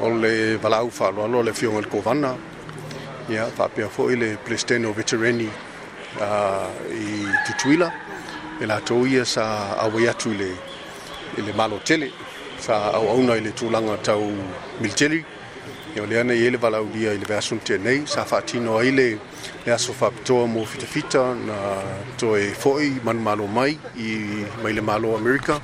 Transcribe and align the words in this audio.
o 0.00 0.08
le 0.10 0.56
valau 0.56 0.90
faaloalo 0.90 1.38
o 1.38 1.42
le 1.42 1.50
afioga 1.50 1.78
i 1.78 1.80
le 1.82 1.88
kovana 1.88 2.30
ia 3.28 3.44
faapea 3.56 3.86
foʻi 3.96 4.14
le 4.22 4.28
plesteno 4.44 4.92
veterani 4.98 5.48
i 7.04 7.06
tutuila 7.46 7.88
e 8.60 8.64
latou 8.66 9.06
ia 9.06 9.24
sa 9.24 9.44
auai 9.84 10.08
atu 10.08 10.30
i 10.32 10.36
le 10.40 10.50
i 11.38 11.42
le 11.46 11.52
malotele 11.52 12.08
sa 12.58 12.76
auauna 12.96 13.36
i 13.36 13.40
le 13.44 13.52
tulaga 13.52 13.96
tau 14.08 14.24
militeri 14.80 15.20
ia 15.96 16.02
o 16.02 16.06
lea 16.06 16.22
nei 16.24 16.42
ai 16.44 16.50
le 16.50 16.58
valaulia 16.64 17.12
i 17.12 17.18
le 17.18 17.26
veasonitenei 17.32 18.06
sa 18.06 18.24
faatino 18.24 18.78
ai 18.78 18.90
le 18.90 19.08
le 19.66 19.72
aso 19.72 19.92
faapitoa 19.92 20.46
mo 20.46 20.64
fitafita 20.64 21.34
na 21.46 21.56
toe 22.16 22.44
foʻi 22.64 23.04
manumalo 23.04 23.46
mai 23.46 23.72
i 23.96 24.08
mai 24.62 24.72
le 24.72 24.80
malo 24.80 25.16
america 25.16 25.60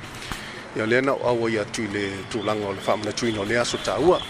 ia 0.77 0.85
lea 0.85 1.01
na 1.01 1.11
oaua 1.11 1.51
ia 1.51 1.61
atu 1.61 1.81
i 1.83 1.87
le 1.87 2.11
tulaga 2.31 2.67
o 2.67 2.73
le 2.73 2.79
faamanatuina 2.81 3.41
o 3.41 3.45
le 3.45 3.59
aso 3.59 3.77
taua 3.77 4.21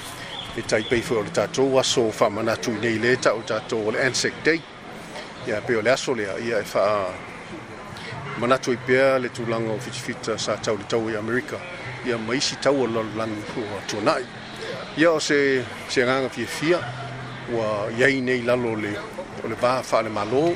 e 0.57 0.61
taipei 0.61 1.01
foi 1.01 1.17
o 1.17 1.23
le 1.23 1.29
tatou 1.29 1.79
aso 1.79 2.11
faamanatu 2.11 2.71
i 2.71 2.77
nei 2.81 2.97
lē 2.99 3.15
tao 3.19 3.41
tatou 3.41 3.87
o 3.87 3.91
le 3.91 4.01
ansec 4.03 4.33
day 4.43 4.61
ia 5.47 5.61
pe 5.61 5.75
o 5.75 5.81
le 5.81 5.91
aso 5.91 6.15
lea 6.15 6.39
ia 6.39 6.59
e 6.59 6.63
faamanatu 6.63 8.71
ai 8.71 8.77
pea 8.87 9.19
le 9.19 9.29
tulaga 9.29 9.69
o 9.71 9.79
fitafita 9.79 10.37
sa 10.37 10.57
tau 10.57 10.77
le 10.77 10.83
tau 10.87 11.09
i 11.09 11.15
amerika 11.15 11.57
ia 12.05 12.17
ma 12.17 12.33
isi 12.35 12.55
tau 12.55 12.81
o 12.83 12.87
lalolagi 12.87 13.41
ua 13.57 13.81
tuanaʻi 13.91 14.25
ia 14.97 15.11
o 15.11 15.19
se 15.19 15.65
seagaga 15.89 16.29
fiafia 16.29 16.79
ua 17.53 17.89
iai 17.99 18.21
nei 18.21 18.41
lalo 18.41 18.71
o 18.71 18.75
le 19.51 19.55
va 19.61 19.81
faalemālō 19.83 20.55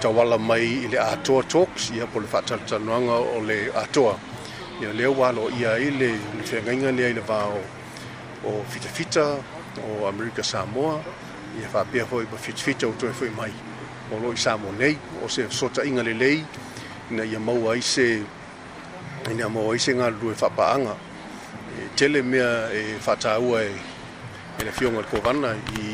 tauala 0.00 0.38
mai 0.38 0.64
i 0.84 0.88
le 0.92 0.98
atoa 1.00 1.42
talks 1.42 1.90
ia 1.96 2.06
po 2.06 2.20
le 2.20 2.26
faatalatalanoaga 2.26 3.12
o 3.36 3.40
le 3.40 3.70
atoa 3.74 4.18
ia 4.82 4.92
lea 4.92 5.10
ua 5.10 5.28
alo 5.28 5.50
ia 5.60 5.72
ai 5.72 5.90
le 5.90 6.18
feagaiga 6.44 6.92
lea 6.92 7.08
i 7.10 7.12
le 7.12 7.20
vao 7.20 7.60
o 8.46 8.64
fitafita 8.70 9.36
o 9.86 10.06
america 10.08 10.42
samoa 10.44 11.00
ia 11.60 11.68
faapea 11.68 12.06
foi 12.06 12.24
ma 12.26 12.88
o 12.88 12.92
toi 12.98 13.12
foi 13.12 13.30
mai 13.30 13.52
o 14.12 14.18
lo 14.18 14.32
i 14.32 14.36
samo 14.36 14.72
nei 14.78 14.98
o 15.24 15.28
se 15.28 15.46
sotaʻiga 15.46 16.02
lelei 16.04 16.44
ina 17.10 17.24
ia 17.24 17.38
mau 17.40 17.70
ai 17.70 17.80
se 17.82 18.22
ina 19.30 19.48
mau 19.48 19.70
ai 19.72 19.78
se 19.78 19.94
galulu 19.94 20.30
e 20.30 20.34
faapaaga 20.34 20.96
e 21.80 21.88
tele 21.96 22.22
mea 22.22 22.70
e 22.72 22.98
faataua 23.00 23.62
e, 23.62 23.72
e 24.58 24.64
le 24.64 24.72
fioga 24.72 24.96
le 24.98 25.04
kovana 25.12 25.50
i 25.78 25.86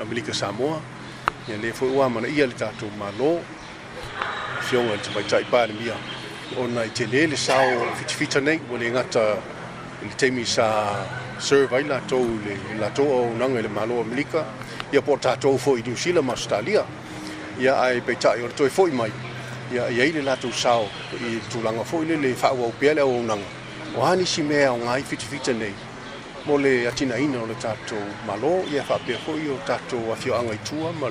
america 0.00 0.32
samoa 0.34 0.80
ia 1.48 1.56
le 1.58 1.72
foi 1.72 1.88
ua 1.88 2.08
ia 2.36 2.46
le 2.46 2.54
tatou 2.54 2.88
malō 3.00 3.40
fioga 4.68 4.88
i 4.88 4.96
le 4.96 5.02
tamaitaʻi 5.02 5.44
pa 5.50 5.66
le 5.68 5.72
mia 5.74 5.96
ona 6.58 6.84
i 6.84 6.90
te 6.90 7.06
lele 7.06 7.36
sao 7.36 7.86
fitifita 7.96 8.40
nei 8.40 8.60
o 8.70 8.76
le 8.76 8.90
ngata 8.90 9.22
i 10.02 10.06
le 10.08 10.14
teimi 10.16 10.44
sa 10.46 10.68
survey 11.38 11.82
la 11.84 12.00
tou 12.00 12.38
le 12.44 12.56
la 12.78 12.90
tou 12.90 13.08
o 13.08 13.30
nanga 13.36 13.60
le 13.62 13.68
malo 13.68 14.00
amerika 14.00 14.44
ia 14.92 15.00
po 15.02 15.16
tatou 15.16 15.58
fo 15.58 15.76
i 15.76 15.82
New 15.86 15.96
Zealand 15.96 16.26
ma 16.26 16.32
Australia 16.32 16.84
ia 17.58 17.74
ai 17.80 18.00
pe 18.00 18.14
tai 18.14 18.42
o 18.42 18.48
toi 18.48 18.68
fo 18.68 18.86
i 18.86 18.90
mai 18.90 19.10
ia 19.72 19.88
ia 19.88 20.04
ile 20.04 20.22
la 20.22 20.36
tou 20.36 20.52
sao 20.52 20.88
i 21.12 21.40
tulanga 21.50 21.84
fo 21.84 22.02
i 22.02 22.04
le 22.18 22.34
fa 22.34 22.52
o 22.52 22.72
pele 22.80 23.00
o 23.02 23.22
nanga 23.22 23.46
o 23.96 24.00
hani 24.04 24.26
si 24.26 24.42
mea 24.42 24.72
o 24.72 24.76
ngai 24.76 25.02
fitifita 25.02 25.52
nei 25.52 25.74
mo 26.46 26.56
le 26.58 26.86
atina 26.88 27.16
ina 27.18 27.40
o 27.40 27.46
le 27.46 27.54
tatou 27.54 28.02
malo 28.26 28.62
ia 28.72 28.82
fa 28.82 28.98
pe 29.06 29.16
fo 29.26 29.34
i 29.36 29.48
o 29.48 29.58
tatou 29.66 30.12
afio 30.12 30.34
anga 30.38 30.52
i 30.52 30.58
tua 30.62 30.92
ma 30.92 31.08